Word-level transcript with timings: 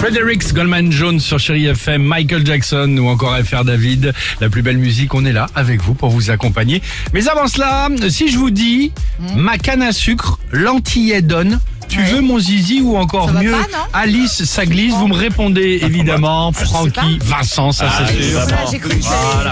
Fredericks, 0.00 0.54
Goldman 0.54 0.90
Jones 0.90 1.20
sur 1.20 1.38
Chéri 1.38 1.66
FM, 1.66 2.02
Michael 2.02 2.46
Jackson 2.46 2.96
ou 2.98 3.08
encore 3.08 3.36
FR 3.36 3.64
David. 3.64 4.14
La 4.40 4.48
plus 4.48 4.62
belle 4.62 4.78
musique, 4.78 5.12
on 5.14 5.26
est 5.26 5.32
là 5.32 5.46
avec 5.54 5.82
vous 5.82 5.92
pour 5.92 6.08
vous 6.08 6.30
accompagner. 6.30 6.80
Mais 7.12 7.28
avant 7.28 7.46
cela, 7.48 7.90
si 8.08 8.30
je 8.30 8.38
vous 8.38 8.50
dis 8.50 8.92
ma 9.36 9.58
canne 9.58 9.82
à 9.82 9.92
sucre, 9.92 10.38
l'antillais 10.52 11.20
donne. 11.20 11.60
Tu 11.90 11.98
Ouais. 11.98 12.04
veux 12.12 12.20
mon 12.20 12.38
zizi 12.38 12.80
ou 12.80 12.96
encore 12.96 13.32
mieux 13.32 13.50
pas, 13.52 13.66
Alice, 13.92 14.44
ça 14.44 14.64
glisse. 14.64 14.94
Vous 14.94 15.08
me 15.08 15.14
répondez 15.14 15.80
évidemment. 15.82 16.52
Francky, 16.52 17.18
Vincent, 17.22 17.72
ça 17.72 17.90
c'est 18.08 18.22
sûr. 18.22 18.40
Ça, 18.42 18.78
cru 18.78 18.78
que 18.78 19.04
Voilà. 19.34 19.50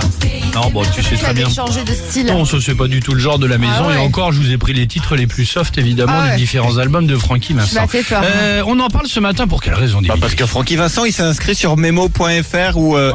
Non, 0.55 0.71
bon, 0.71 0.83
tu 0.95 1.03
sais 1.03 1.17
très 1.17 1.35
bien. 1.35 1.49
changé 1.51 1.83
de 1.85 1.93
style. 1.93 2.27
Non, 2.27 2.45
ça 2.45 2.57
c'est 2.65 2.75
pas 2.75 2.87
du 2.89 3.01
tout 3.01 3.13
le 3.13 3.21
genre 3.21 3.39
de 3.39 3.47
la 3.47 3.59
maison. 3.59 3.73
Ah 3.85 3.89
ouais. 3.89 3.95
Et 3.95 3.99
encore, 3.99 4.33
je 4.33 4.41
vous 4.41 4.51
ai 4.53 4.57
pris 4.57 4.73
les 4.73 4.87
titres 4.87 5.15
les 5.17 5.27
plus 5.27 5.45
soft 5.45 5.77
évidemment 5.79 6.13
Ah 6.17 6.25
des 6.27 6.31
ouais. 6.33 6.37
différents 6.37 6.79
albums 6.79 7.07
de 7.07 7.17
Francky 7.17 7.53
Vincent. 7.53 7.87
peur. 8.09 8.23
Euh, 8.25 8.63
on 8.67 8.79
en 8.81 8.89
parle 8.89 9.07
ce 9.09 9.21
matin 9.21 9.47
pour 9.47 9.63
quelle 9.63 9.75
raison 9.75 10.01
Bah, 10.03 10.15
parce 10.21 10.35
que 10.35 10.47
Francky 10.47 10.77
Vincent, 10.77 11.05
il 11.05 11.13
s'est 11.13 11.23
inscrit 11.23 11.55
sur 11.55 11.77
memo.fr 11.77 12.77
ou 12.77 12.97
euh, 12.97 13.13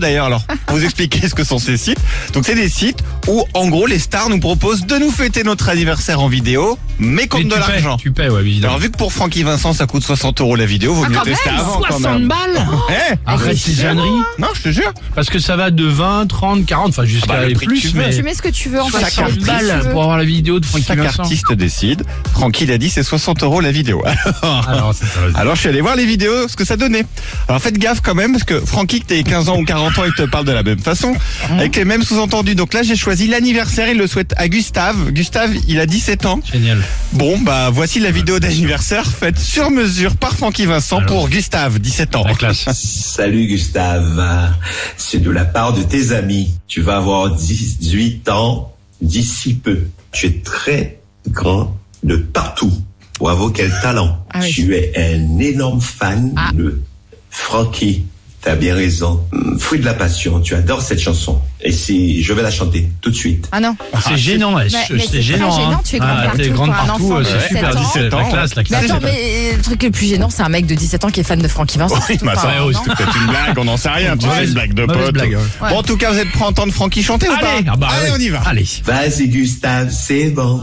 d'ailleurs. 0.00 0.26
Alors, 0.26 0.42
pour 0.66 0.76
vous 0.76 0.84
expliquer 0.84 1.26
ce 1.28 1.34
que 1.34 1.44
sont 1.44 1.58
ces 1.58 1.76
sites. 1.76 1.98
Donc, 2.32 2.44
c'est 2.46 2.54
des 2.54 2.68
sites 2.68 3.00
où, 3.28 3.44
en 3.54 3.68
gros, 3.68 3.86
les 3.86 3.98
stars 3.98 4.28
nous 4.28 4.40
proposent 4.40 4.86
de 4.86 4.96
nous 4.96 5.10
fêter 5.10 5.42
notre 5.44 5.68
anniversaire 5.68 6.20
en 6.20 6.28
vidéo, 6.28 6.78
mais 6.98 7.22
Mais 7.22 7.28
contre 7.28 7.48
de 7.48 7.54
l'argent. 7.54 7.96
Tu 7.96 8.10
paies, 8.12 8.28
ouais, 8.28 8.41
évidemment. 8.46 8.72
Alors, 8.74 8.80
vu 8.82 8.90
que 8.90 8.96
pour 8.96 9.12
Francky 9.12 9.42
Vincent, 9.42 9.72
ça 9.72 9.86
coûte 9.86 10.02
60 10.04 10.40
euros 10.40 10.56
la 10.56 10.66
vidéo, 10.66 10.94
vaut 10.94 11.04
Ah, 11.06 11.08
mieux 11.08 11.14
quand 11.16 11.22
tester 11.24 11.50
même, 11.50 11.60
avant 11.60 11.80
quand 11.80 11.98
60 11.98 12.18
même. 12.20 12.28
balles 12.28 12.66
Eh 12.90 13.14
Arrête 13.26 13.56
c'est 13.56 13.72
ces 13.72 13.84
âneries. 13.86 14.08
non, 14.38 14.48
je 14.54 14.62
te 14.62 14.68
jure. 14.70 14.92
Parce 15.14 15.28
que 15.30 15.38
ça 15.38 15.56
va 15.56 15.70
de 15.70 15.84
20, 15.84 16.26
30, 16.28 16.66
40, 16.66 16.88
enfin 16.90 17.04
jusqu'à 17.04 17.32
Ah 17.34 17.46
bah, 17.46 17.54
plus, 17.54 17.80
tu 17.80 17.90
mais 17.96 18.10
Tu 18.10 18.22
mets 18.22 18.34
ce 18.34 18.42
que 18.42 18.48
tu 18.48 18.68
veux 18.68 18.80
en 18.82 18.88
fait. 18.88 18.98
60 19.00 19.32
Tu 19.38 19.40
balles 19.40 19.80
veux. 19.84 19.90
pour 19.90 20.02
avoir 20.02 20.18
la 20.18 20.24
vidéo 20.24 20.60
de 20.60 20.64
Francky 20.66 20.84
Chaque 20.86 20.98
Vincent. 20.98 21.22
artiste 21.22 21.52
décide. 21.52 22.02
Francky, 22.32 22.64
il 22.64 22.72
a 22.72 22.78
dit 22.78 22.90
c'est 22.90 23.02
60 23.02 23.42
euros 23.42 23.60
la 23.60 23.72
vidéo. 23.72 24.02
Alors, 24.42 24.94
c'est 24.94 25.06
ça. 25.06 25.20
Alors 25.34 25.54
je 25.54 25.60
suis 25.60 25.68
allé 25.68 25.80
voir 25.80 25.96
les 25.96 26.06
vidéos, 26.06 26.48
ce 26.48 26.56
que 26.56 26.64
ça 26.64 26.76
donnait. 26.76 27.04
Alors 27.48 27.60
faites 27.60 27.78
gaffe 27.78 28.00
quand 28.02 28.14
même, 28.14 28.32
parce 28.32 28.44
que 28.44 28.60
Francky, 28.60 29.00
que 29.00 29.06
t'aies 29.06 29.22
15 29.22 29.48
ans 29.48 29.58
ou 29.58 29.64
40 29.64 29.98
ans, 29.98 30.02
il 30.06 30.12
te 30.12 30.22
parle 30.22 30.44
de 30.44 30.52
la 30.52 30.62
même 30.62 30.78
façon, 30.78 31.14
avec 31.50 31.76
les 31.76 31.84
mêmes 31.84 32.02
sous-entendus. 32.02 32.54
Donc 32.54 32.74
là, 32.74 32.82
j'ai 32.82 32.96
choisi 32.96 33.26
l'anniversaire, 33.28 33.88
il 33.88 33.98
le 33.98 34.06
souhaite 34.06 34.34
à 34.36 34.48
Gustave. 34.48 35.10
Gustave, 35.10 35.50
il 35.68 35.80
a 35.80 35.86
17 35.86 36.26
ans. 36.26 36.40
Génial. 36.52 36.82
Bon, 37.12 37.38
bah 37.38 37.70
voici 37.70 38.00
la 38.00 38.10
vidéo 38.10 38.31
d'anniversaire 38.40 39.06
faite 39.06 39.38
sur 39.38 39.70
mesure 39.70 40.16
par 40.16 40.34
Francky 40.36 40.66
Vincent 40.66 40.98
Alors. 40.98 41.08
pour 41.08 41.28
Gustave, 41.28 41.78
17 41.78 42.16
ans. 42.16 42.24
La 42.26 42.34
classe. 42.34 42.66
Salut 42.72 43.46
Gustave, 43.46 44.52
c'est 44.96 45.20
de 45.20 45.30
la 45.30 45.44
part 45.44 45.72
de 45.72 45.82
tes 45.82 46.12
amis. 46.12 46.54
Tu 46.68 46.80
vas 46.80 46.96
avoir 46.96 47.34
18 47.34 48.28
ans 48.28 48.74
d'ici 49.00 49.54
peu. 49.54 49.80
Tu 50.12 50.26
es 50.26 50.40
très 50.44 51.00
grand 51.28 51.76
de 52.02 52.16
partout. 52.16 52.72
Bravo, 53.20 53.50
quel 53.50 53.70
talent. 53.82 54.24
Ah 54.30 54.40
oui. 54.42 54.50
Tu 54.52 54.74
es 54.74 54.92
un 54.96 55.38
énorme 55.38 55.80
fan 55.80 56.32
Ah. 56.36 56.50
de 56.54 56.80
Frankie. 57.30 58.04
T'as 58.42 58.56
bien 58.56 58.74
raison. 58.74 59.24
Hum, 59.32 59.56
Fruit 59.60 59.78
de 59.78 59.84
la 59.84 59.94
passion, 59.94 60.40
tu 60.40 60.54
adores 60.56 60.82
cette 60.82 60.98
chanson. 61.00 61.40
Et 61.60 61.70
si 61.70 62.24
je 62.24 62.32
vais 62.32 62.42
la 62.42 62.50
chanter 62.50 62.88
tout 63.00 63.10
de 63.10 63.14
suite. 63.14 63.48
Ah 63.52 63.60
non. 63.60 63.76
C'est 64.04 64.16
gênant, 64.16 64.56
mais 64.56 64.68
c'est 64.68 64.98
c'est 64.98 65.22
gênant. 65.22 65.48
très 65.50 65.60
gênant, 65.62 65.72
hein. 65.74 65.80
tu 65.84 65.94
es 65.94 65.98
grande 66.00 66.10
Ah, 66.18 66.22
partout 66.24 66.38
t'es 66.38 66.48
grande 66.50 66.70
partout, 66.72 67.12
euh, 67.12 67.20
de 67.20 67.24
c'est 67.24 67.32
17 67.38 67.48
super. 67.48 67.76
ans. 67.76 67.80
17 67.80 68.12
La 68.12 68.24
classe, 68.24 68.54
la 68.56 68.62
Mais 68.62 68.64
classe. 68.68 68.84
attends, 68.90 68.98
mais 69.04 69.52
le 69.56 69.62
truc 69.62 69.82
le 69.84 69.90
plus 69.92 70.06
gênant, 70.08 70.28
c'est 70.28 70.42
un 70.42 70.48
mec 70.48 70.66
de 70.66 70.74
17 70.74 71.04
ans 71.04 71.10
qui 71.10 71.20
est 71.20 71.22
fan 71.22 71.40
de 71.40 71.46
Francky 71.46 71.78
Vincent. 71.78 71.94
Oui, 72.08 72.18
bah 72.20 72.34
ça, 72.34 72.48
hein, 72.48 72.62
oh, 72.66 72.72
c'était 72.72 72.96
peut-être 72.96 73.16
une 73.16 73.26
blague, 73.28 73.58
on 73.58 73.64
n'en 73.64 73.76
sait 73.76 73.90
rien, 73.90 74.16
tu 74.16 74.26
sais, 74.28 74.44
une 74.44 74.54
blague 74.54 74.74
de 74.74 74.86
pote. 74.86 75.12
blague, 75.12 75.30
ouais. 75.36 75.70
Bon, 75.70 75.76
en 75.78 75.82
tout 75.84 75.96
cas, 75.96 76.10
vous 76.10 76.18
êtes 76.18 76.32
prêts 76.32 76.44
à 76.44 76.48
entendre 76.48 76.72
Francky 76.72 77.00
chanter 77.04 77.28
ou 77.28 77.36
pas 77.38 77.52
Allez, 77.58 77.66
ah 77.70 77.76
bah, 77.76 77.88
Allez, 77.92 78.10
on 78.12 78.18
y 78.18 78.28
va. 78.28 78.40
Allez. 78.40 78.66
Vas-y 78.84 79.28
Gustave, 79.28 79.92
c'est 79.92 80.30
bon. 80.30 80.60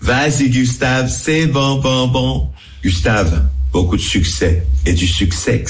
Vas-y 0.00 0.48
Gustave, 0.48 1.10
c'est 1.10 1.44
bon, 1.44 1.74
bon, 1.80 2.06
bon. 2.08 2.48
Gustave, 2.82 3.42
beaucoup 3.72 3.96
de 3.96 4.00
succès 4.02 4.64
et 4.86 4.92
du 4.92 5.06
succès 5.06 5.64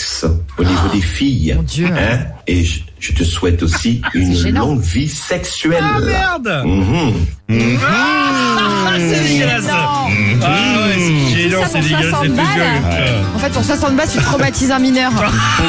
au 0.59 0.65
niveau 0.65 0.89
des 0.93 1.01
filles. 1.03 1.53
mon 1.57 1.63
Dieu. 1.63 1.87
Hein? 1.87 2.21
Et 2.47 2.65
je, 2.65 2.81
je 2.99 3.13
te 3.13 3.25
souhaite 3.25 3.63
aussi 3.63 4.01
une 4.15 4.35
gênant. 4.35 4.67
longue 4.67 4.81
vie 4.83 5.09
sexuelle. 5.09 5.83
Ah 5.83 6.01
merde 6.01 6.63
Mhm. 6.65 7.79
Ah, 7.83 8.97
c'est 8.99 9.29
dégueulasse 9.29 9.67
Ah 9.71 10.07
c'est 11.43 11.67
c'est 11.67 11.73
pour 11.73 11.81
dégueulasse, 11.83 12.11
60 12.11 12.23
c'est 12.23 12.29
tout 12.29 12.35
balles. 12.37 12.47
gueule. 12.57 13.25
En 13.35 13.39
fait, 13.39 13.49
pour 13.51 13.65
60 13.65 13.97
balles, 13.97 14.09
tu 14.13 14.19
traumatises 14.19 14.71
un 14.71 14.79
mineur. 14.79 15.13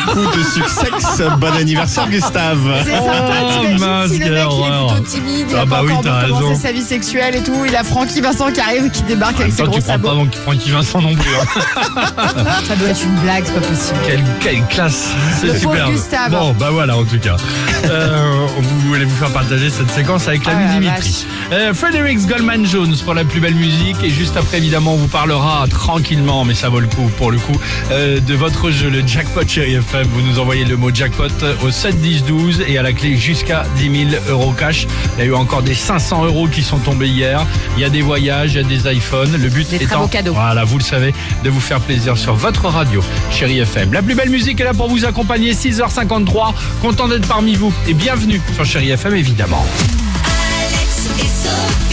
Beaucoup 0.05 0.37
de 0.37 0.43
succès, 0.43 1.25
bon 1.37 1.51
anniversaire 1.53 2.09
Gustave. 2.09 2.83
C'est 2.85 2.91
sympa, 2.91 3.33
Oh, 3.43 3.49
t'imagines 3.61 3.79
mince, 3.79 4.11
si 4.11 4.19
le 4.19 4.25
mec 4.31 4.43
il 4.51 4.61
est 4.61 4.87
plutôt 4.87 5.03
timide, 5.05 5.45
il 5.49 5.55
Ah 5.57 5.61
a 5.61 5.65
bah 5.65 5.75
pas 5.87 5.93
encore 5.93 6.27
commencé 6.27 6.55
sa 6.61 6.71
vie 6.71 6.81
sexuelle 6.81 7.35
et 7.35 7.43
tout, 7.43 7.65
il 7.67 7.75
a 7.75 7.83
Francky 7.83 8.21
Vincent 8.21 8.51
qui 8.51 8.59
arrive, 8.59 8.89
qui 8.91 9.03
débarque 9.03 9.39
avec 9.39 9.51
ses 9.51 9.57
Toi, 9.59 9.67
gros 9.67 9.75
tu 9.77 9.83
prends 9.83 9.99
pas 9.99 10.09
sabots. 10.09 10.15
mon 10.25 10.31
Francky 10.31 10.71
Vincent 10.71 11.01
non 11.01 11.15
plus. 11.15 11.31
hein. 11.35 12.05
Ça 12.67 12.75
doit 12.75 12.89
être 12.89 13.03
une 13.03 13.15
blague, 13.21 13.43
c'est 13.45 13.53
pas 13.53 13.67
possible. 13.67 13.99
Quelle, 14.05 14.23
quelle 14.39 14.65
classe 14.67 15.09
C'est 15.39 15.57
super. 15.59 15.89
Gustave. 15.89 16.31
Bon, 16.31 16.53
bah 16.59 16.69
voilà, 16.71 16.97
en 16.97 17.03
tout 17.03 17.19
cas. 17.19 17.35
Euh, 17.89 18.45
vous 18.59 18.79
voulez 18.89 19.05
vous 19.05 19.15
faire 19.15 19.31
partager 19.31 19.69
cette 19.69 19.89
séquence 19.91 20.27
avec 20.27 20.41
Ah 20.45 20.51
la 20.53 20.73
Dimitri. 20.79 21.25
Euh, 21.51 21.73
Fredericks 21.73 22.25
Goldman 22.27 22.65
Jones 22.65 22.95
pour 23.03 23.13
la 23.13 23.23
plus 23.25 23.39
belle 23.39 23.55
musique. 23.55 23.97
Et 24.03 24.09
juste 24.09 24.37
après, 24.37 24.57
évidemment, 24.57 24.93
on 24.93 24.97
vous 24.97 25.07
parlera 25.07 25.63
tranquillement, 25.71 26.45
mais 26.45 26.53
ça 26.53 26.69
vaut 26.69 26.79
le 26.79 26.87
coup, 26.87 27.09
pour 27.17 27.31
le 27.31 27.37
coup, 27.39 27.57
euh, 27.91 28.19
de 28.19 28.33
votre 28.35 28.69
jeu, 28.71 28.89
le 28.89 29.05
jackpot 29.05 29.47
chéri 29.47 29.73
FM. 29.75 30.07
Vous 30.13 30.21
nous 30.21 30.39
envoyez 30.39 30.65
le 30.65 30.77
mot 30.77 30.93
jackpot 30.93 31.27
au 31.63 31.71
7 31.71 31.99
10 32.01 32.23
12 32.25 32.63
et 32.67 32.77
à 32.77 32.81
la 32.83 32.93
clé 32.93 33.17
jusqu'à 33.17 33.65
10 33.77 34.09
000 34.11 34.23
euros 34.29 34.51
cash. 34.53 34.87
Il 35.17 35.19
y 35.19 35.23
a 35.23 35.25
eu 35.25 35.33
encore 35.33 35.63
des 35.63 35.73
500 35.75 36.25
euros 36.25 36.47
qui 36.47 36.61
sont 36.63 36.77
tombés 36.79 37.07
hier. 37.07 37.45
Il 37.77 37.81
y 37.81 37.85
a 37.85 37.89
des 37.89 38.01
voyages, 38.01 38.53
il 38.53 38.57
y 38.57 38.59
a 38.59 38.63
des 38.63 38.91
iPhones. 38.95 39.31
Le 39.41 39.49
but 39.49 39.69
Des 39.69 39.77
étant, 39.83 40.07
cadeaux. 40.07 40.33
voilà, 40.33 40.63
vous 40.63 40.77
le 40.77 40.83
savez, 40.83 41.13
de 41.43 41.49
vous 41.49 41.59
faire 41.61 41.79
plaisir 41.79 42.17
sur 42.17 42.35
votre 42.35 42.65
radio, 42.67 43.01
chérie 43.31 43.59
FM. 43.59 43.93
La 43.93 44.01
plus 44.01 44.15
belle 44.15 44.29
musique 44.29 44.59
est 44.59 44.63
là 44.65 44.73
pour 44.73 44.89
vous 44.89 45.05
accompagner, 45.05 45.53
6h53. 45.53 46.53
Content 46.81 47.07
d'être 47.07 47.27
parmi 47.27 47.55
vous 47.55 47.73
et 47.87 47.93
bienvenue 47.93 48.41
sur 48.55 48.65
chérie 48.65 48.89
FM, 48.91 49.15
évidemment. 49.15 49.65
Alex 50.63 51.09
et 51.19 51.27
Sophie. 51.27 51.90